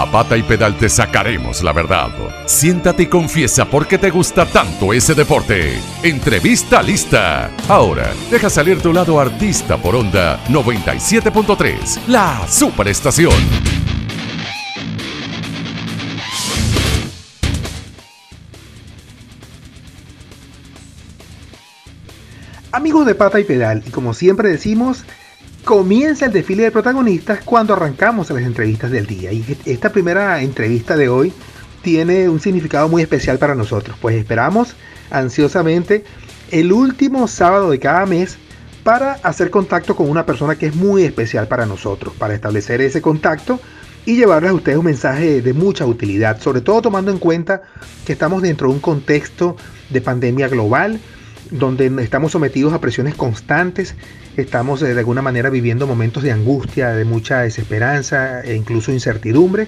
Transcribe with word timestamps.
A 0.00 0.10
pata 0.10 0.34
y 0.34 0.42
pedal 0.42 0.78
te 0.78 0.88
sacaremos 0.88 1.62
la 1.62 1.74
verdad. 1.74 2.08
Siéntate 2.46 3.02
y 3.02 3.06
confiesa 3.06 3.66
por 3.66 3.86
qué 3.86 3.98
te 3.98 4.08
gusta 4.08 4.46
tanto 4.46 4.94
ese 4.94 5.14
deporte. 5.14 5.78
Entrevista 6.02 6.82
lista. 6.82 7.50
Ahora, 7.68 8.10
deja 8.30 8.48
salir 8.48 8.80
tu 8.80 8.94
lado 8.94 9.20
artista 9.20 9.76
por 9.76 9.94
onda 9.94 10.42
97.3, 10.48 12.06
la 12.08 12.48
superestación. 12.48 13.34
Amigos 22.72 23.04
de 23.04 23.14
pata 23.14 23.38
y 23.38 23.44
pedal, 23.44 23.82
y 23.86 23.90
como 23.90 24.14
siempre 24.14 24.48
decimos, 24.48 25.04
comienza 25.64 26.26
el 26.26 26.32
desfile 26.32 26.64
de 26.64 26.70
protagonistas 26.70 27.40
cuando 27.44 27.74
arrancamos 27.74 28.30
las 28.30 28.42
entrevistas 28.42 28.90
del 28.90 29.06
día. 29.06 29.32
Y 29.32 29.44
esta 29.64 29.90
primera 29.90 30.42
entrevista 30.42 30.96
de 30.96 31.08
hoy 31.08 31.32
tiene 31.82 32.28
un 32.28 32.40
significado 32.40 32.88
muy 32.88 33.02
especial 33.02 33.38
para 33.38 33.54
nosotros, 33.54 33.96
pues 34.00 34.16
esperamos 34.16 34.76
ansiosamente 35.10 36.04
el 36.50 36.72
último 36.72 37.26
sábado 37.28 37.70
de 37.70 37.78
cada 37.78 38.06
mes 38.06 38.38
para 38.82 39.12
hacer 39.22 39.50
contacto 39.50 39.94
con 39.94 40.10
una 40.10 40.26
persona 40.26 40.56
que 40.56 40.66
es 40.66 40.74
muy 40.74 41.04
especial 41.04 41.48
para 41.48 41.66
nosotros, 41.66 42.14
para 42.18 42.34
establecer 42.34 42.80
ese 42.80 43.00
contacto 43.00 43.60
y 44.06 44.16
llevarles 44.16 44.50
a 44.50 44.54
ustedes 44.54 44.78
un 44.78 44.86
mensaje 44.86 45.42
de 45.42 45.52
mucha 45.52 45.86
utilidad, 45.86 46.40
sobre 46.40 46.60
todo 46.60 46.82
tomando 46.82 47.10
en 47.10 47.18
cuenta 47.18 47.62
que 48.06 48.12
estamos 48.12 48.42
dentro 48.42 48.68
de 48.68 48.74
un 48.74 48.80
contexto 48.80 49.56
de 49.90 50.00
pandemia 50.00 50.48
global, 50.48 50.98
donde 51.50 51.90
estamos 52.02 52.32
sometidos 52.32 52.72
a 52.72 52.80
presiones 52.80 53.14
constantes, 53.14 53.94
estamos 54.36 54.82
eh, 54.82 54.94
de 54.94 54.98
alguna 54.98 55.22
manera 55.22 55.50
viviendo 55.50 55.86
momentos 55.86 56.22
de 56.22 56.32
angustia, 56.32 56.90
de 56.90 57.04
mucha 57.04 57.40
desesperanza 57.40 58.42
e 58.42 58.54
incluso 58.54 58.92
incertidumbre, 58.92 59.66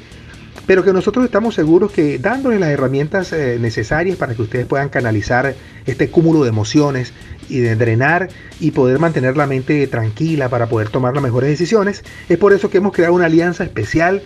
pero 0.67 0.85
que 0.85 0.93
nosotros 0.93 1.25
estamos 1.25 1.55
seguros 1.55 1.93
que 1.93 2.19
dándoles 2.19 2.61
las 2.61 2.71
herramientas 2.71 3.33
eh, 3.33 3.59
necesarias 3.61 4.17
para 4.17 4.35
que 4.35 4.43
ustedes 4.43 4.67
puedan 4.67 4.89
canalizar 4.89 5.55
este 5.87 6.09
cúmulo 6.09 6.43
de 6.43 6.51
emociones 6.51 7.13
y 7.49 7.59
de 7.59 7.75
drenar 7.75 8.29
y 8.61 8.71
poder 8.71 8.99
mantener 8.99 9.37
la 9.37 9.47
mente 9.47 9.87
tranquila 9.87 10.49
para 10.49 10.69
poder 10.69 10.89
tomar 10.89 11.15
las 11.15 11.23
mejores 11.23 11.51
decisiones, 11.51 12.05
es 12.29 12.39
por 12.39 12.53
eso 12.53 12.71
que 12.71 12.79
hemos 12.79 12.93
creado 12.93 13.15
una 13.15 13.27
alianza 13.27 13.65
especial 13.65 14.23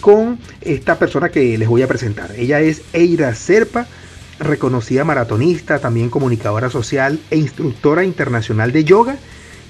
con 0.00 0.38
esta 0.62 0.98
persona 0.98 1.28
que 1.28 1.58
les 1.58 1.68
voy 1.68 1.82
a 1.82 1.88
presentar. 1.88 2.32
Ella 2.36 2.60
es 2.60 2.82
Eira 2.92 3.34
Serpa, 3.34 3.86
reconocida 4.40 5.04
maratonista, 5.04 5.78
también 5.78 6.10
comunicadora 6.10 6.70
social 6.70 7.20
e 7.30 7.36
instructora 7.36 8.04
internacional 8.04 8.72
de 8.72 8.84
yoga. 8.84 9.16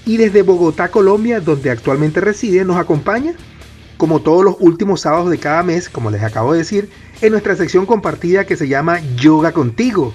Y 0.05 0.17
desde 0.17 0.41
Bogotá, 0.41 0.89
Colombia, 0.89 1.39
donde 1.39 1.69
actualmente 1.69 2.21
reside, 2.21 2.65
nos 2.65 2.77
acompaña, 2.77 3.33
como 3.97 4.21
todos 4.21 4.43
los 4.43 4.55
últimos 4.59 5.01
sábados 5.01 5.29
de 5.29 5.37
cada 5.37 5.61
mes, 5.61 5.89
como 5.89 6.09
les 6.09 6.23
acabo 6.23 6.53
de 6.53 6.59
decir, 6.59 6.89
en 7.21 7.31
nuestra 7.31 7.55
sección 7.55 7.85
compartida 7.85 8.45
que 8.45 8.57
se 8.57 8.67
llama 8.67 8.99
Yoga 9.15 9.51
contigo, 9.51 10.13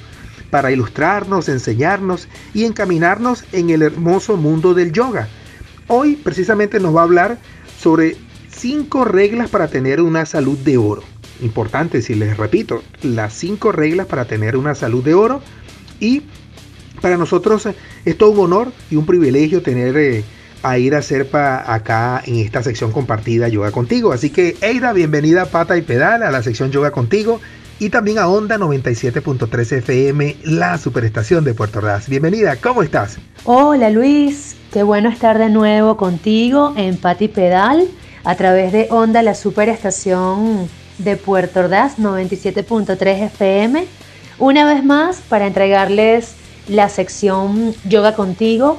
para 0.50 0.72
ilustrarnos, 0.72 1.48
enseñarnos 1.48 2.28
y 2.52 2.64
encaminarnos 2.64 3.44
en 3.52 3.70
el 3.70 3.82
hermoso 3.82 4.36
mundo 4.36 4.74
del 4.74 4.92
yoga. 4.92 5.28
Hoy 5.88 6.16
precisamente 6.16 6.80
nos 6.80 6.96
va 6.96 7.00
a 7.00 7.04
hablar 7.04 7.38
sobre 7.78 8.16
cinco 8.50 9.04
reglas 9.04 9.50
para 9.50 9.68
tener 9.68 10.00
una 10.00 10.24
salud 10.24 10.56
de 10.58 10.78
oro 10.78 11.02
importante, 11.40 12.02
si 12.02 12.14
les 12.14 12.36
repito, 12.36 12.82
las 13.02 13.32
cinco 13.32 13.72
reglas 13.72 14.06
para 14.06 14.24
tener 14.24 14.56
una 14.56 14.74
salud 14.74 15.04
de 15.04 15.14
oro. 15.14 15.42
Y 16.00 16.22
para 17.00 17.16
nosotros 17.16 17.68
es 18.04 18.18
todo 18.18 18.30
un 18.30 18.40
honor 18.40 18.72
y 18.90 18.96
un 18.96 19.06
privilegio 19.06 19.62
tener 19.62 19.96
eh, 19.96 20.24
a 20.62 20.78
Ira 20.78 21.02
Serpa 21.02 21.72
acá 21.72 22.22
en 22.26 22.36
esta 22.36 22.62
sección 22.62 22.92
compartida 22.92 23.48
Yoga 23.48 23.70
Contigo. 23.70 24.12
Así 24.12 24.30
que, 24.30 24.56
Eira, 24.60 24.92
bienvenida 24.92 25.42
a 25.42 25.46
Pata 25.46 25.76
y 25.76 25.82
Pedal 25.82 26.22
a 26.22 26.30
la 26.30 26.42
sección 26.42 26.70
Yoga 26.70 26.90
Contigo 26.90 27.40
y 27.78 27.90
también 27.90 28.18
a 28.18 28.28
Onda 28.28 28.56
97.3 28.56 29.72
FM, 29.78 30.36
la 30.44 30.78
superestación 30.78 31.44
de 31.44 31.54
Puerto 31.54 31.78
Ordaz. 31.78 32.08
Bienvenida, 32.08 32.56
¿cómo 32.56 32.82
estás? 32.82 33.18
Hola 33.44 33.91
Luis, 33.91 34.56
qué 34.72 34.82
bueno 34.82 35.10
estar 35.10 35.38
de 35.38 35.50
nuevo 35.50 35.96
contigo 35.96 36.72
en 36.76 36.96
Pata 36.96 37.25
y 37.25 37.28
Pedal 37.28 37.86
a 38.25 38.34
través 38.34 38.72
de 38.72 38.88
Onda, 38.91 39.22
la 39.22 39.34
superestación 39.34 40.69
de 40.98 41.16
Puerto 41.16 41.60
Ordaz 41.60 41.98
97.3 41.98 43.24
FM. 43.26 43.86
Una 44.38 44.66
vez 44.66 44.84
más 44.84 45.22
para 45.28 45.46
entregarles 45.46 46.34
la 46.68 46.88
sección 46.88 47.74
Yoga 47.88 48.14
contigo. 48.14 48.78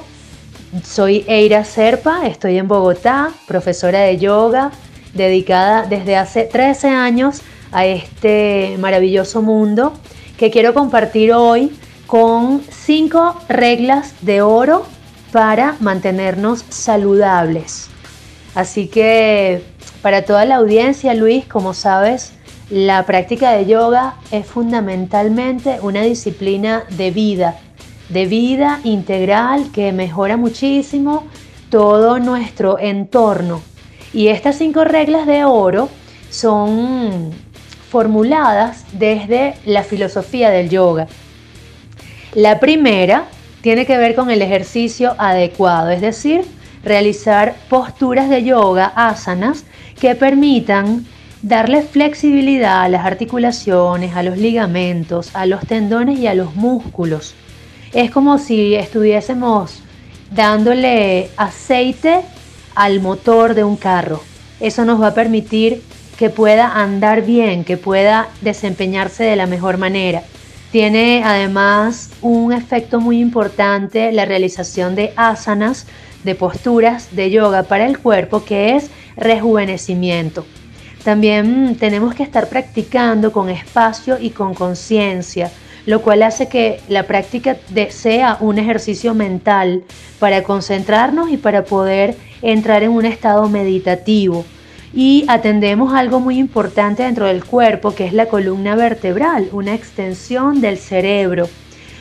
Soy 0.84 1.24
Eira 1.28 1.64
Serpa, 1.64 2.26
estoy 2.26 2.58
en 2.58 2.68
Bogotá, 2.68 3.32
profesora 3.46 4.00
de 4.00 4.18
yoga, 4.18 4.70
dedicada 5.14 5.84
desde 5.84 6.16
hace 6.16 6.44
13 6.44 6.88
años 6.88 7.40
a 7.72 7.86
este 7.86 8.76
maravilloso 8.78 9.40
mundo 9.40 9.94
que 10.36 10.50
quiero 10.50 10.74
compartir 10.74 11.32
hoy 11.32 11.72
con 12.06 12.62
cinco 12.70 13.40
reglas 13.48 14.14
de 14.20 14.42
oro 14.42 14.86
para 15.32 15.76
mantenernos 15.80 16.64
saludables. 16.68 17.88
Así 18.54 18.88
que 18.88 19.62
para 20.02 20.22
toda 20.22 20.44
la 20.44 20.56
audiencia, 20.56 21.14
Luis, 21.14 21.46
como 21.46 21.74
sabes, 21.74 22.32
la 22.70 23.04
práctica 23.06 23.52
de 23.52 23.66
yoga 23.66 24.14
es 24.30 24.46
fundamentalmente 24.46 25.78
una 25.82 26.02
disciplina 26.02 26.84
de 26.90 27.10
vida, 27.10 27.56
de 28.08 28.26
vida 28.26 28.80
integral 28.84 29.70
que 29.72 29.92
mejora 29.92 30.36
muchísimo 30.36 31.26
todo 31.70 32.18
nuestro 32.18 32.78
entorno. 32.78 33.62
Y 34.12 34.28
estas 34.28 34.56
cinco 34.56 34.84
reglas 34.84 35.26
de 35.26 35.44
oro 35.44 35.88
son 36.30 37.30
formuladas 37.90 38.84
desde 38.92 39.54
la 39.64 39.82
filosofía 39.82 40.50
del 40.50 40.68
yoga. 40.68 41.08
La 42.34 42.60
primera 42.60 43.24
tiene 43.62 43.86
que 43.86 43.96
ver 43.96 44.14
con 44.14 44.30
el 44.30 44.42
ejercicio 44.42 45.14
adecuado, 45.18 45.90
es 45.90 46.00
decir, 46.00 46.44
realizar 46.84 47.56
posturas 47.68 48.28
de 48.28 48.44
yoga, 48.44 48.92
asanas, 48.94 49.64
que 50.00 50.14
permitan 50.14 51.06
darle 51.42 51.82
flexibilidad 51.82 52.82
a 52.82 52.88
las 52.88 53.04
articulaciones, 53.04 54.16
a 54.16 54.22
los 54.22 54.38
ligamentos, 54.38 55.34
a 55.34 55.46
los 55.46 55.60
tendones 55.66 56.18
y 56.18 56.26
a 56.26 56.34
los 56.34 56.54
músculos. 56.56 57.34
Es 57.92 58.10
como 58.10 58.38
si 58.38 58.74
estuviésemos 58.74 59.82
dándole 60.30 61.30
aceite 61.36 62.20
al 62.74 63.00
motor 63.00 63.54
de 63.54 63.64
un 63.64 63.76
carro. 63.76 64.22
Eso 64.60 64.84
nos 64.84 65.00
va 65.00 65.08
a 65.08 65.14
permitir 65.14 65.82
que 66.18 66.30
pueda 66.30 66.80
andar 66.80 67.22
bien, 67.22 67.64
que 67.64 67.76
pueda 67.76 68.28
desempeñarse 68.40 69.24
de 69.24 69.36
la 69.36 69.46
mejor 69.46 69.78
manera. 69.78 70.22
Tiene 70.72 71.22
además 71.24 72.10
un 72.20 72.52
efecto 72.52 73.00
muy 73.00 73.20
importante 73.20 74.12
la 74.12 74.24
realización 74.24 74.96
de 74.96 75.12
asanas, 75.16 75.86
de 76.24 76.34
posturas 76.34 77.14
de 77.14 77.30
yoga 77.30 77.62
para 77.64 77.86
el 77.86 77.98
cuerpo, 77.98 78.44
que 78.44 78.76
es 78.76 78.90
rejuvenecimiento. 79.16 80.44
También 81.04 81.76
tenemos 81.76 82.14
que 82.14 82.22
estar 82.22 82.48
practicando 82.48 83.32
con 83.32 83.48
espacio 83.48 84.18
y 84.20 84.30
con 84.30 84.54
conciencia, 84.54 85.50
lo 85.86 86.02
cual 86.02 86.22
hace 86.22 86.48
que 86.48 86.80
la 86.88 87.04
práctica 87.04 87.56
sea 87.88 88.36
un 88.40 88.58
ejercicio 88.58 89.14
mental 89.14 89.84
para 90.18 90.42
concentrarnos 90.42 91.30
y 91.30 91.36
para 91.36 91.64
poder 91.64 92.16
entrar 92.42 92.82
en 92.82 92.90
un 92.90 93.06
estado 93.06 93.48
meditativo. 93.48 94.44
Y 94.92 95.24
atendemos 95.28 95.94
algo 95.94 96.18
muy 96.20 96.38
importante 96.38 97.02
dentro 97.02 97.26
del 97.26 97.44
cuerpo, 97.44 97.94
que 97.94 98.06
es 98.06 98.12
la 98.12 98.26
columna 98.26 98.74
vertebral, 98.74 99.48
una 99.52 99.74
extensión 99.74 100.60
del 100.60 100.78
cerebro, 100.78 101.48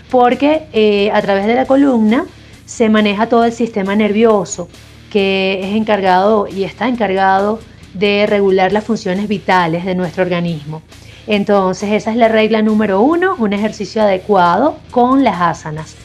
porque 0.09 0.63
eh, 0.73 1.11
a 1.13 1.22
través 1.22 1.47
de 1.47 1.55
la 1.55 1.66
columna 1.66 2.25
se 2.67 2.89
maneja 2.89 3.29
todo 3.29 3.45
el 3.45 3.53
sistema 3.53 3.95
nervioso, 3.95 4.67
que 5.09 5.61
es 5.63 5.75
encargado 5.75 6.47
y 6.47 6.66
está 6.66 6.89
encargado 6.89 7.59
de 7.94 8.25
regular 8.28 8.73
las 8.73 8.83
funciones 8.83 9.29
vitales 9.29 9.85
de 9.85 9.95
nuestro 9.95 10.23
organismo. 10.23 10.81
Entonces, 11.28 11.91
esa 11.91 12.11
es 12.11 12.17
la 12.17 12.28
regla 12.28 12.61
número 12.61 13.02
uno, 13.02 13.35
un 13.40 13.53
ejercicio 13.53 14.02
adecuado 14.02 14.78
con 14.91 15.23
las 15.23 15.40
asanas. 15.40 15.96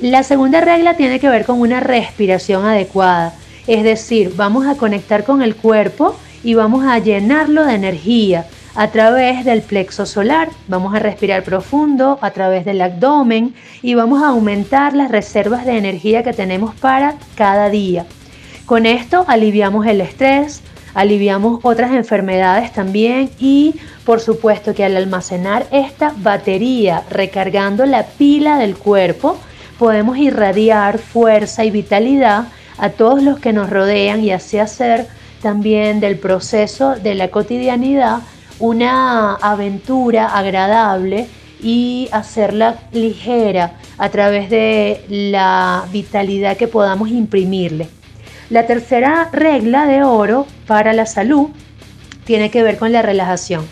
La 0.00 0.24
segunda 0.24 0.60
regla 0.60 0.94
tiene 0.94 1.20
que 1.20 1.28
ver 1.28 1.44
con 1.44 1.60
una 1.60 1.78
respiración 1.78 2.66
adecuada, 2.66 3.34
es 3.68 3.84
decir, 3.84 4.32
vamos 4.34 4.66
a 4.66 4.74
conectar 4.74 5.22
con 5.22 5.42
el 5.42 5.54
cuerpo 5.54 6.16
y 6.42 6.54
vamos 6.54 6.84
a 6.84 6.98
llenarlo 6.98 7.64
de 7.64 7.74
energía 7.74 8.46
a 8.80 8.88
través 8.88 9.44
del 9.44 9.60
plexo 9.60 10.06
solar. 10.06 10.48
Vamos 10.66 10.94
a 10.94 10.98
respirar 11.00 11.44
profundo 11.44 12.18
a 12.22 12.30
través 12.30 12.64
del 12.64 12.80
abdomen 12.80 13.54
y 13.82 13.92
vamos 13.92 14.22
a 14.22 14.28
aumentar 14.28 14.94
las 14.94 15.10
reservas 15.10 15.66
de 15.66 15.76
energía 15.76 16.22
que 16.22 16.32
tenemos 16.32 16.74
para 16.76 17.16
cada 17.34 17.68
día. 17.68 18.06
Con 18.64 18.86
esto 18.86 19.26
aliviamos 19.28 19.86
el 19.86 20.00
estrés, 20.00 20.62
aliviamos 20.94 21.60
otras 21.62 21.92
enfermedades 21.92 22.72
también 22.72 23.28
y 23.38 23.74
por 24.06 24.20
supuesto 24.20 24.72
que 24.72 24.82
al 24.82 24.96
almacenar 24.96 25.66
esta 25.72 26.14
batería 26.16 27.02
recargando 27.10 27.84
la 27.84 28.06
pila 28.06 28.56
del 28.56 28.78
cuerpo, 28.78 29.36
podemos 29.78 30.16
irradiar 30.16 30.96
fuerza 30.96 31.66
y 31.66 31.70
vitalidad 31.70 32.44
a 32.78 32.88
todos 32.88 33.22
los 33.22 33.40
que 33.40 33.52
nos 33.52 33.68
rodean 33.68 34.24
y 34.24 34.30
así 34.30 34.56
hacer 34.56 35.06
también 35.42 36.00
del 36.00 36.18
proceso 36.18 36.94
de 36.94 37.14
la 37.14 37.28
cotidianidad 37.28 38.20
una 38.60 39.34
aventura 39.34 40.26
agradable 40.26 41.26
y 41.62 42.08
hacerla 42.12 42.78
ligera 42.92 43.72
a 43.98 44.08
través 44.10 44.48
de 44.48 45.04
la 45.08 45.84
vitalidad 45.92 46.56
que 46.56 46.68
podamos 46.68 47.10
imprimirle. 47.10 47.88
La 48.48 48.66
tercera 48.66 49.28
regla 49.32 49.86
de 49.86 50.02
oro 50.02 50.46
para 50.66 50.92
la 50.92 51.06
salud 51.06 51.48
tiene 52.24 52.50
que 52.50 52.62
ver 52.62 52.78
con 52.78 52.92
la 52.92 53.02
relajación. 53.02 53.66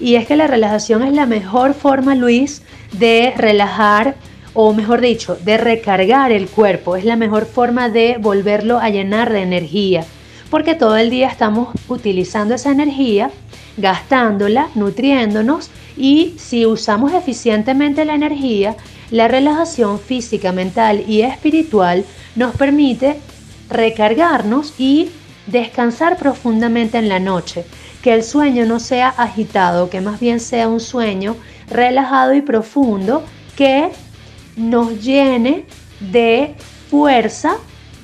Y 0.00 0.14
es 0.14 0.26
que 0.26 0.36
la 0.36 0.46
relajación 0.46 1.02
es 1.02 1.12
la 1.12 1.26
mejor 1.26 1.74
forma, 1.74 2.14
Luis, 2.14 2.62
de 2.92 3.32
relajar 3.36 4.16
o 4.54 4.72
mejor 4.72 5.00
dicho, 5.00 5.36
de 5.36 5.56
recargar 5.56 6.32
el 6.32 6.48
cuerpo. 6.48 6.96
Es 6.96 7.04
la 7.04 7.16
mejor 7.16 7.46
forma 7.46 7.88
de 7.88 8.16
volverlo 8.18 8.78
a 8.78 8.90
llenar 8.90 9.32
de 9.32 9.42
energía. 9.42 10.04
Porque 10.50 10.74
todo 10.74 10.96
el 10.96 11.10
día 11.10 11.28
estamos 11.28 11.68
utilizando 11.88 12.54
esa 12.54 12.70
energía, 12.72 13.30
gastándola, 13.78 14.68
nutriéndonos 14.74 15.70
y 15.96 16.34
si 16.38 16.66
usamos 16.66 17.12
eficientemente 17.12 18.04
la 18.04 18.14
energía, 18.14 18.76
la 19.10 19.28
relajación 19.28 19.98
física, 19.98 20.52
mental 20.52 21.04
y 21.08 21.22
espiritual 21.22 22.04
nos 22.36 22.54
permite 22.54 23.18
recargarnos 23.70 24.74
y 24.78 25.10
descansar 25.46 26.18
profundamente 26.18 26.98
en 26.98 27.08
la 27.08 27.18
noche. 27.18 27.64
Que 28.02 28.14
el 28.14 28.22
sueño 28.22 28.64
no 28.66 28.78
sea 28.80 29.08
agitado, 29.08 29.90
que 29.90 30.00
más 30.00 30.20
bien 30.20 30.40
sea 30.40 30.68
un 30.68 30.80
sueño 30.80 31.36
relajado 31.68 32.34
y 32.34 32.42
profundo 32.42 33.24
que 33.56 33.90
nos 34.56 35.02
llene 35.02 35.64
de 36.00 36.54
fuerza 36.90 37.56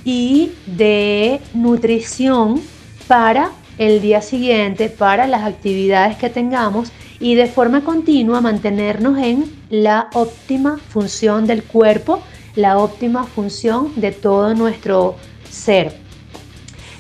y 0.05 0.53
de 0.67 1.41
nutrición 1.55 2.61
para 3.06 3.53
el 3.79 4.00
día 4.00 4.21
siguiente, 4.21 4.88
para 4.88 5.26
las 5.26 5.43
actividades 5.43 6.17
que 6.17 6.31
tengamos 6.31 6.93
y 7.21 7.35
de 7.35 7.47
forma 7.47 7.82
continua 7.82 8.41
mantenernos 8.41 9.19
en 9.19 9.44
la 9.71 10.09
óptima 10.15 10.79
función 10.88 11.47
del 11.47 11.62
cuerpo, 11.62 12.23
la 12.55 12.79
óptima 12.79 13.25
función 13.25 13.93
de 13.97 14.12
todo 14.12 14.55
nuestro 14.55 15.17
ser. 15.50 15.97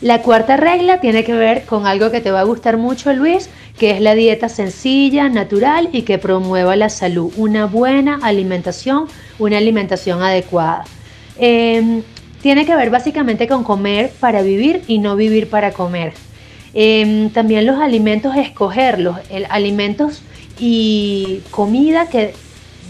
La 0.00 0.22
cuarta 0.22 0.56
regla 0.56 1.00
tiene 1.00 1.24
que 1.24 1.32
ver 1.32 1.64
con 1.64 1.86
algo 1.86 2.10
que 2.10 2.20
te 2.20 2.30
va 2.30 2.40
a 2.40 2.44
gustar 2.44 2.76
mucho, 2.76 3.12
Luis, 3.12 3.48
que 3.78 3.90
es 3.90 4.00
la 4.00 4.14
dieta 4.14 4.48
sencilla, 4.48 5.28
natural 5.28 5.88
y 5.92 6.02
que 6.02 6.18
promueva 6.18 6.76
la 6.76 6.88
salud. 6.88 7.32
Una 7.36 7.66
buena 7.66 8.18
alimentación, 8.22 9.06
una 9.38 9.58
alimentación 9.58 10.22
adecuada. 10.22 10.84
Em, 11.38 12.02
tiene 12.42 12.66
que 12.66 12.76
ver 12.76 12.90
básicamente 12.90 13.48
con 13.48 13.64
comer 13.64 14.12
para 14.20 14.42
vivir 14.42 14.82
y 14.86 14.98
no 14.98 15.16
vivir 15.16 15.48
para 15.48 15.72
comer. 15.72 16.12
Em, 16.74 17.30
también 17.30 17.66
los 17.66 17.78
alimentos, 17.80 18.36
escogerlos, 18.36 19.16
alimentos 19.48 20.22
y 20.58 21.40
comida 21.50 22.08
que 22.08 22.34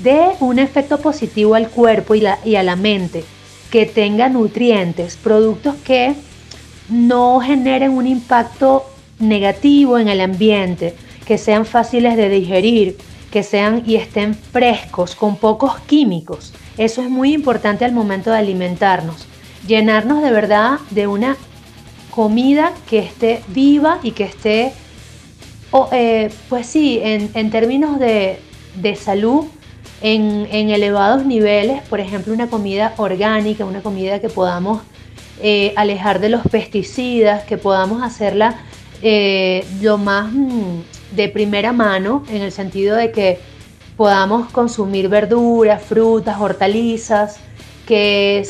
dé 0.02 0.30
un 0.40 0.58
efecto 0.58 0.98
positivo 0.98 1.54
al 1.54 1.68
cuerpo 1.68 2.14
y, 2.14 2.24
y 2.44 2.56
a 2.56 2.62
la 2.62 2.76
mente, 2.76 3.24
que 3.70 3.84
tenga 3.84 4.28
nutrientes, 4.28 5.16
productos 5.16 5.74
que 5.84 6.14
no 6.88 7.40
generen 7.40 7.90
un 7.90 8.06
impacto 8.06 8.84
negativo 9.18 9.98
en 9.98 10.08
el 10.08 10.20
ambiente, 10.20 10.94
que 11.26 11.38
sean 11.38 11.66
fáciles 11.66 12.16
de 12.16 12.28
digerir, 12.28 12.96
que 13.30 13.42
sean 13.42 13.82
y 13.86 13.96
estén 13.96 14.34
frescos, 14.34 15.14
con 15.14 15.36
pocos 15.36 15.78
químicos. 15.80 16.52
Eso 16.78 17.02
es 17.02 17.10
muy 17.10 17.32
importante 17.32 17.84
al 17.84 17.92
momento 17.92 18.30
de 18.30 18.38
alimentarnos. 18.38 19.26
Llenarnos 19.66 20.22
de 20.22 20.30
verdad 20.30 20.78
de 20.90 21.06
una 21.06 21.36
comida 22.14 22.72
que 22.88 23.00
esté 23.00 23.42
viva 23.48 23.98
y 24.04 24.12
que 24.12 24.24
esté, 24.24 24.72
eh, 25.90 26.30
pues 26.48 26.66
sí, 26.66 27.00
en, 27.02 27.50
términos 27.50 27.98
de, 27.98 28.38
salud, 28.94 29.46
en, 30.00 30.46
elevados 30.70 31.26
niveles, 31.26 31.82
por 31.82 31.98
ejemplo, 31.98 32.32
una 32.32 32.46
comida 32.46 32.94
orgánica, 32.98 33.64
una 33.64 33.82
comida 33.82 34.20
que 34.20 34.28
podamos 34.28 34.82
eh, 35.42 35.72
alejar 35.76 36.20
de 36.20 36.28
los 36.28 36.42
pesticidas, 36.42 37.42
que 37.44 37.58
podamos 37.58 38.00
hacerla 38.00 38.60
eh, 39.02 39.66
lo 39.82 39.98
más 39.98 40.32
mm, 40.32 41.16
de 41.16 41.28
primera 41.28 41.72
mano, 41.72 42.22
en 42.30 42.42
el 42.42 42.52
sentido 42.52 42.94
de 42.94 43.10
que 43.10 43.40
podamos 43.96 44.52
consumir 44.52 45.08
verduras, 45.08 45.82
frutas, 45.82 46.40
hortalizas, 46.40 47.38
que 47.86 48.46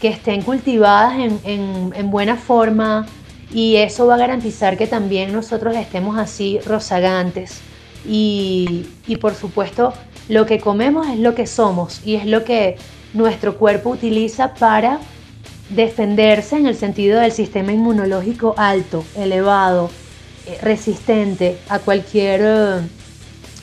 que 0.00 0.08
estén 0.08 0.42
cultivadas 0.42 1.14
en, 1.44 2.10
buena 2.10 2.36
forma 2.36 3.06
y 3.52 3.76
eso 3.76 4.06
va 4.06 4.14
a 4.14 4.18
garantizar 4.18 4.76
que 4.76 4.86
también 4.86 5.32
nosotros 5.32 5.76
estemos 5.76 6.18
así 6.18 6.58
rozagantes. 6.60 7.60
Y, 8.06 8.86
y 9.06 9.16
por 9.16 9.34
supuesto, 9.34 9.92
lo 10.28 10.46
que 10.46 10.60
comemos 10.60 11.08
es 11.08 11.18
lo 11.18 11.34
que 11.34 11.46
somos 11.46 12.00
y 12.04 12.14
es 12.14 12.26
lo 12.26 12.44
que 12.44 12.76
nuestro 13.12 13.56
cuerpo 13.56 13.90
utiliza 13.90 14.54
para 14.54 15.00
defenderse 15.70 16.56
en 16.56 16.66
el 16.66 16.76
sentido 16.76 17.20
del 17.20 17.32
sistema 17.32 17.72
inmunológico 17.72 18.54
alto, 18.56 19.04
elevado, 19.16 19.90
eh, 20.46 20.58
resistente 20.62 21.58
a 21.68 21.78
cualquier 21.78 22.40
eh, 22.42 22.80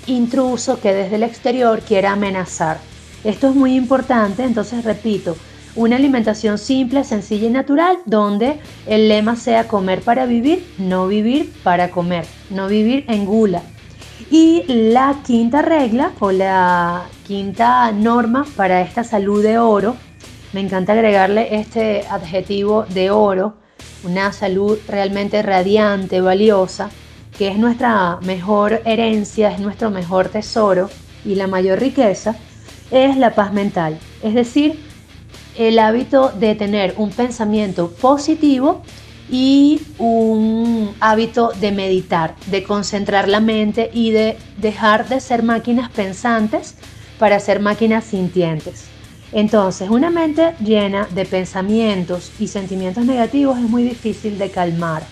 intruso 0.07 0.79
que 0.79 0.93
desde 0.93 1.15
el 1.15 1.23
exterior 1.23 1.81
quiera 1.81 2.11
amenazar. 2.11 2.79
Esto 3.23 3.49
es 3.49 3.55
muy 3.55 3.75
importante, 3.75 4.43
entonces 4.43 4.83
repito, 4.83 5.35
una 5.75 5.98
alimentación 5.98 6.57
simple, 6.57 7.04
sencilla 7.04 7.48
y 7.48 7.51
natural, 7.51 7.98
donde 8.06 8.60
el 8.88 9.10
lema 9.10 9.36
sea 9.36 9.68
comer 9.68 10.01
para 10.01 10.25
vivir, 10.25 10.66
no 10.77 11.07
vivir 11.07 11.51
para 11.63 11.92
comer, 11.92 12.25
no 12.50 12.68
vivir 12.68 13.06
en 13.07 13.25
gula. 13.25 13.62
Y 14.31 14.63
la 14.68 15.18
quinta 15.25 15.62
regla 15.62 16.12
o 16.19 16.31
la 16.31 17.06
quinta 17.27 17.92
norma 17.92 18.45
para 18.56 18.81
esta 18.81 19.04
salud 19.04 19.44
de 19.44 19.57
oro, 19.57 19.95
me 20.54 20.62
encanta 20.62 20.94
agregarle 20.94 21.56
este 21.56 22.06
adjetivo 22.10 22.86
de 22.86 23.12
oro, 23.12 23.56
una 24.04 24.31
salud 24.31 24.80
realmente 24.88 25.42
radiante, 25.42 26.22
valiosa, 26.22 26.89
que 27.38 27.50
es 27.50 27.57
nuestra 27.57 28.18
mejor 28.22 28.81
herencia, 28.86 29.51
es 29.51 29.60
nuestro 29.60 29.92
mejor 29.92 30.30
tesoro 30.30 30.89
y 31.25 31.36
la 31.36 31.48
mayor 31.48 31.80
riqueza, 31.80 32.36
es 32.92 33.18
la 33.18 33.36
paz 33.36 33.51
mental. 33.51 34.00
Es 34.24 34.33
decir, 34.33 34.80
el 35.57 35.79
hábito 35.79 36.29
de 36.29 36.55
tener 36.55 36.95
un 36.97 37.09
pensamiento 37.11 37.89
positivo 37.91 38.81
y 39.29 39.81
un 39.97 40.93
hábito 40.99 41.51
de 41.59 41.71
meditar, 41.71 42.35
de 42.47 42.63
concentrar 42.63 43.27
la 43.27 43.39
mente 43.39 43.89
y 43.93 44.11
de 44.11 44.37
dejar 44.57 45.07
de 45.09 45.19
ser 45.19 45.43
máquinas 45.43 45.89
pensantes 45.89 46.75
para 47.17 47.39
ser 47.39 47.59
máquinas 47.59 48.03
sintientes. 48.03 48.85
Entonces, 49.31 49.89
una 49.89 50.12
mente 50.12 50.53
llena 50.63 51.07
de 51.13 51.25
pensamientos 51.25 52.31
y 52.39 52.47
sentimientos 52.47 53.05
negativos 53.05 53.57
es 53.57 53.69
muy 53.69 53.83
difícil 53.83 54.38
de 54.38 54.50
calmar. 54.50 55.03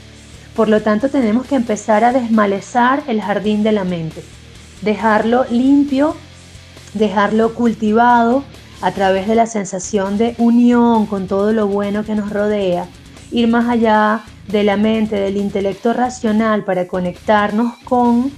Por 0.56 0.70
lo 0.70 0.82
tanto, 0.82 1.10
tenemos 1.10 1.48
que 1.48 1.56
empezar 1.56 2.04
a 2.04 2.14
desmalezar 2.14 3.04
el 3.08 3.22
jardín 3.22 3.64
de 3.64 3.72
la 3.72 3.84
mente, 3.84 4.24
dejarlo 4.82 5.46
limpio, 5.50 6.16
dejarlo 6.94 7.56
cultivado, 7.56 8.44
a 8.84 8.92
través 8.92 9.30
de 9.30 9.36
la 9.36 9.46
sensación 9.46 10.18
de 10.18 10.36
unión 10.38 11.06
con 11.06 11.28
todo 11.28 11.54
lo 11.54 11.68
bueno 11.68 12.04
que 12.04 12.16
nos 12.16 12.30
rodea, 12.30 12.86
ir 13.32 13.48
más 13.48 13.70
allá 13.70 14.24
de 14.50 14.66
la 14.66 14.76
mente, 14.76 15.16
del 15.16 15.38
intelecto 15.38 15.94
racional 15.94 16.66
para 16.66 16.86
conectarnos 16.86 17.78
con 17.86 18.30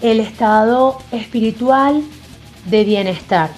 el 0.00 0.18
estado 0.18 0.96
espiritual 1.12 2.02
de 2.70 2.84
bienestar, 2.84 3.50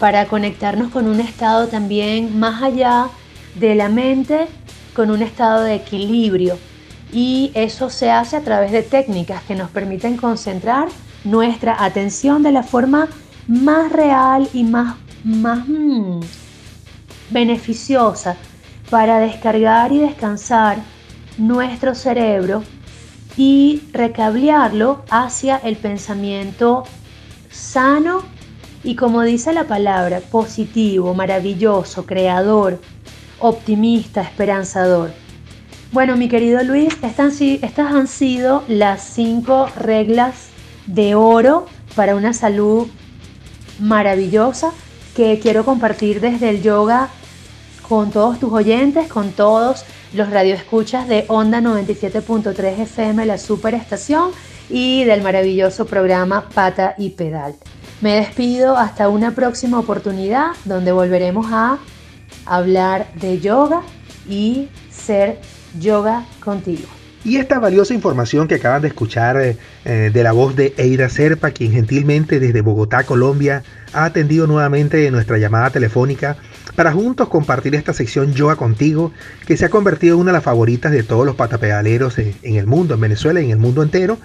para 0.00 0.26
conectarnos 0.26 0.90
con 0.90 1.06
un 1.06 1.20
estado 1.20 1.68
también 1.68 2.40
más 2.40 2.60
allá 2.60 3.06
de 3.54 3.76
la 3.76 3.88
mente, 3.88 4.48
con 4.96 5.12
un 5.12 5.22
estado 5.22 5.62
de 5.62 5.76
equilibrio. 5.76 6.58
Y 7.12 7.52
eso 7.54 7.88
se 7.88 8.10
hace 8.10 8.36
a 8.36 8.40
través 8.40 8.72
de 8.72 8.82
técnicas 8.82 9.44
que 9.44 9.54
nos 9.54 9.70
permiten 9.70 10.16
concentrar 10.16 10.88
nuestra 11.22 11.84
atención 11.84 12.42
de 12.42 12.50
la 12.50 12.64
forma 12.64 13.08
más 13.48 13.92
real 13.92 14.48
y 14.52 14.64
más, 14.64 14.96
más 15.24 15.66
mm, 15.68 16.20
beneficiosa 17.30 18.36
para 18.90 19.18
descargar 19.18 19.92
y 19.92 19.98
descansar 19.98 20.78
nuestro 21.38 21.94
cerebro 21.94 22.62
y 23.36 23.82
recablearlo 23.92 25.02
hacia 25.10 25.56
el 25.56 25.76
pensamiento 25.76 26.84
sano 27.50 28.22
y 28.84 28.96
como 28.96 29.22
dice 29.22 29.52
la 29.52 29.64
palabra, 29.64 30.20
positivo, 30.20 31.14
maravilloso, 31.14 32.04
creador, 32.04 32.80
optimista, 33.38 34.22
esperanzador. 34.22 35.12
Bueno, 35.92 36.16
mi 36.16 36.28
querido 36.28 36.62
Luis, 36.62 36.96
estas, 37.02 37.40
estas 37.40 37.92
han 37.92 38.08
sido 38.08 38.64
las 38.66 39.02
cinco 39.02 39.68
reglas 39.76 40.48
de 40.86 41.14
oro 41.14 41.66
para 41.94 42.16
una 42.16 42.32
salud 42.32 42.88
maravillosa 43.82 44.72
que 45.14 45.38
quiero 45.40 45.64
compartir 45.64 46.20
desde 46.20 46.48
el 46.48 46.62
yoga 46.62 47.10
con 47.86 48.10
todos 48.10 48.38
tus 48.38 48.52
oyentes, 48.52 49.08
con 49.08 49.32
todos 49.32 49.84
los 50.14 50.30
radioescuchas 50.30 51.08
de 51.08 51.24
Onda 51.28 51.60
97.3 51.60 52.78
FM, 52.78 53.26
la 53.26 53.38
superestación, 53.38 54.30
y 54.70 55.04
del 55.04 55.22
maravilloso 55.22 55.84
programa 55.84 56.48
Pata 56.48 56.94
y 56.96 57.10
Pedal. 57.10 57.54
Me 58.00 58.14
despido 58.14 58.76
hasta 58.76 59.08
una 59.08 59.32
próxima 59.32 59.78
oportunidad 59.78 60.52
donde 60.64 60.92
volveremos 60.92 61.46
a 61.50 61.78
hablar 62.46 63.12
de 63.14 63.38
yoga 63.40 63.82
y 64.26 64.68
ser 64.90 65.40
yoga 65.78 66.24
contigo. 66.42 67.01
Y 67.24 67.36
esta 67.36 67.60
valiosa 67.60 67.94
información 67.94 68.48
que 68.48 68.56
acaban 68.56 68.82
de 68.82 68.88
escuchar 68.88 69.40
eh, 69.40 69.56
eh, 69.84 70.10
de 70.12 70.22
la 70.24 70.32
voz 70.32 70.56
de 70.56 70.74
Eira 70.76 71.08
Serpa, 71.08 71.52
quien 71.52 71.70
gentilmente 71.70 72.40
desde 72.40 72.62
Bogotá, 72.62 73.04
Colombia, 73.04 73.62
ha 73.92 74.04
atendido 74.04 74.48
nuevamente 74.48 75.08
nuestra 75.12 75.38
llamada 75.38 75.70
telefónica 75.70 76.36
para 76.74 76.90
juntos 76.92 77.28
compartir 77.28 77.76
esta 77.76 77.92
sección 77.92 78.32
Yoga 78.34 78.56
contigo, 78.56 79.12
que 79.46 79.56
se 79.56 79.66
ha 79.66 79.68
convertido 79.68 80.16
en 80.16 80.22
una 80.22 80.32
de 80.32 80.38
las 80.38 80.44
favoritas 80.44 80.90
de 80.90 81.04
todos 81.04 81.24
los 81.24 81.36
patapedaleros 81.36 82.18
en, 82.18 82.34
en 82.42 82.56
el 82.56 82.66
mundo, 82.66 82.94
en 82.94 83.00
Venezuela 83.00 83.40
en 83.40 83.50
el 83.50 83.58
mundo 83.58 83.84
entero, 83.84 84.18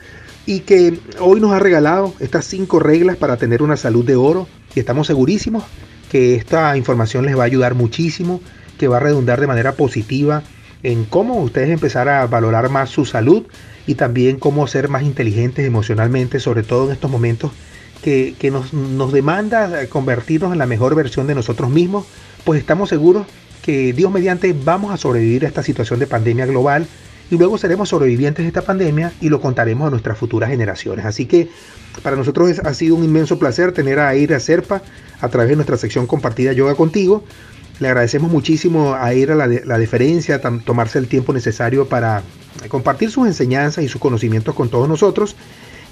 y 0.48 0.62
que 0.62 1.00
hoy 1.20 1.40
nos 1.40 1.52
ha 1.52 1.60
regalado 1.60 2.16
estas 2.20 2.46
cinco 2.46 2.80
reglas 2.80 3.18
para 3.18 3.38
tener 3.38 3.62
una 3.62 3.78
salud 3.78 4.06
de 4.06 4.16
oro, 4.16 4.48
y 4.74 4.80
estamos 4.80 5.06
segurísimos 5.06 5.66
que 6.10 6.36
esta 6.36 6.76
información 6.78 7.26
les 7.26 7.38
va 7.38 7.44
a 7.44 7.46
ayudar 7.48 7.76
muchísimo, 7.76 8.42
que 8.80 8.88
va 8.88 8.98
a 8.98 9.02
redundar 9.02 9.40
de 9.40 9.48
manera 9.48 9.74
positiva 9.74 10.42
en 10.84 11.06
cómo 11.06 11.36
ustedes 11.42 11.70
empezar 11.70 12.10
a 12.10 12.26
valorar 12.28 12.70
más 12.70 12.90
su 12.90 13.06
salud 13.06 13.44
y 13.86 13.96
también 13.96 14.38
cómo 14.38 14.68
ser 14.68 14.90
más 14.90 15.04
inteligentes 15.04 15.66
emocionalmente, 15.66 16.40
sobre 16.40 16.64
todo 16.64 16.86
en 16.88 16.92
estos 16.92 17.10
momentos 17.10 17.52
que, 18.04 18.36
nos, 18.52 18.74
nos 18.74 19.12
demanda 19.12 19.88
convertirnos 19.88 20.54
en 20.54 20.60
la 20.60 20.66
mejor 20.66 20.96
versión 20.96 21.28
de 21.28 21.36
nosotros 21.36 21.70
mismos, 21.70 22.06
pues 22.46 22.60
estamos 22.60 22.90
seguros 22.90 23.26
que 23.62 23.92
Dios 23.92 24.12
mediante 24.12 24.54
vamos 24.54 24.94
a 24.94 24.98
sobrevivir 24.98 25.44
a 25.44 25.48
esta 25.50 25.62
situación 25.62 26.00
de 26.00 26.08
pandemia 26.08 26.46
global 26.46 26.88
y 27.30 27.38
luego 27.38 27.58
seremos 27.58 27.90
sobrevivientes 27.90 28.44
de 28.44 28.48
esta 28.48 28.62
pandemia 28.62 29.12
y 29.20 29.30
lo 29.30 29.42
contaremos 29.42 29.88
a 29.88 29.90
nuestras 29.90 30.18
futuras 30.18 30.50
generaciones. 30.50 31.06
Así 31.06 31.26
que 31.26 31.50
para 32.02 32.16
nosotros 32.16 32.60
ha 32.64 32.74
sido 32.74 32.96
un 32.96 33.04
inmenso 33.04 33.38
placer 33.40 33.74
tener 33.74 34.00
a 34.00 34.16
Ira 34.16 34.40
Serpa 34.40 34.82
a 35.20 35.30
través 35.30 35.50
de 35.50 35.56
nuestra 35.56 35.78
sección 35.78 36.08
compartida 36.08 36.54
Yoga 36.54 36.76
contigo. 36.76 37.24
Le 37.80 37.88
agradecemos 37.88 38.32
muchísimo 38.32 38.96
a 38.96 39.14
Ira 39.14 39.36
la, 39.36 39.48
la 39.48 39.78
deferencia, 39.78 40.42
tomarse 40.42 41.00
el 41.00 41.08
tiempo 41.08 41.34
necesario 41.34 41.88
para 41.88 42.24
compartir 42.70 43.12
sus 43.12 43.28
enseñanzas 43.28 43.84
y 43.84 43.88
sus 43.88 44.02
conocimientos 44.02 44.56
con 44.56 44.70
todos 44.70 44.90
nosotros. 44.90 45.36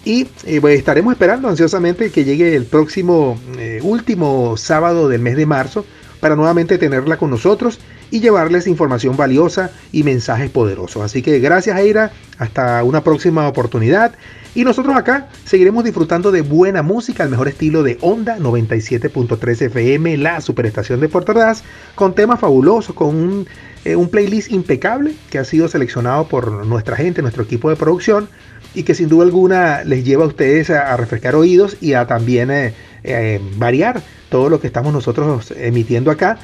Y 0.05 0.27
eh, 0.45 0.61
pues, 0.61 0.77
estaremos 0.77 1.13
esperando 1.13 1.49
ansiosamente 1.49 2.11
que 2.11 2.23
llegue 2.23 2.55
el 2.55 2.65
próximo 2.65 3.39
eh, 3.57 3.79
último 3.81 4.55
sábado 4.55 5.09
del 5.09 5.21
mes 5.21 5.35
de 5.35 5.47
marzo 5.47 5.85
para 6.25 6.35
nuevamente 6.35 6.79
tenerla 6.79 7.17
con 7.17 7.29
nosotros 7.29 7.79
y 8.09 8.19
llevarles 8.19 8.65
información 8.65 9.15
valiosa 9.15 9.69
y 9.91 10.01
mensajes 10.01 10.49
poderosos. 10.49 11.03
Así 11.03 11.21
que 11.21 11.37
gracias 11.37 11.77
Aira, 11.77 12.13
hasta 12.39 12.83
una 12.83 13.03
próxima 13.03 13.47
oportunidad. 13.47 14.15
Y 14.55 14.63
nosotros 14.63 14.95
acá 14.95 15.29
seguiremos 15.43 15.83
disfrutando 15.83 16.31
de 16.31 16.41
buena 16.41 16.81
música 16.81 17.21
al 17.21 17.29
mejor 17.29 17.47
estilo 17.47 17.83
de 17.83 17.99
Onda 18.01 18.39
97.3 18.39 19.61
FM, 19.67 20.17
la 20.17 20.41
superestación 20.41 20.99
de 20.99 21.09
Puerto 21.09 21.33
Ordaz, 21.33 21.61
con 21.93 22.15
temas 22.15 22.39
fabulosos, 22.39 22.95
con 22.95 23.09
un, 23.09 23.47
eh, 23.83 23.95
un, 23.95 24.09
playlist 24.09 24.51
impecable 24.51 25.13
que 25.29 25.37
ha 25.37 25.45
sido 25.45 25.67
seleccionado 25.67 26.27
por 26.27 26.65
nuestra 26.65 26.95
gente, 26.95 27.21
nuestro 27.21 27.43
equipo 27.43 27.69
de 27.69 27.75
producción, 27.75 28.29
y 28.73 28.81
que 28.81 28.95
sin 28.95 29.09
duda 29.09 29.25
alguna 29.25 29.83
les 29.83 30.03
lleva 30.03 30.23
a 30.23 30.27
ustedes 30.27 30.71
a, 30.71 30.97
refrescar 30.97 31.35
oídos 31.35 31.77
y 31.81 31.93
a 31.93 32.07
también 32.07 32.49
eh, 32.49 32.73
eh, 33.05 33.41
variar 33.57 34.01
todo 34.29 34.49
lo 34.49 34.59
que 34.59 34.67
estamos 34.67 34.91
nosotros 34.91 35.53
emitiendo 35.57 36.11
acá 36.11 36.37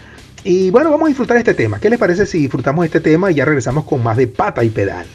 y 0.44 0.72
bueno, 0.72 0.90
vamos 0.90 1.06
a 1.06 1.10
disfrutar 1.10 1.38
este 1.38 1.54
tema. 1.54 1.80
¿Qué 1.80 1.90
les 1.90 2.00
parece 2.00 2.26
si 2.26 2.40
disfrutamos 2.40 2.86
este 2.86 3.00
tema 3.00 3.32
y 3.32 3.36
ya 3.36 3.46
regresamos 3.46 3.86
con 3.86 4.02
más 4.02 4.18
de 4.18 4.28
pata 4.28 4.64
y 4.64 4.70
pedal? 4.70 5.06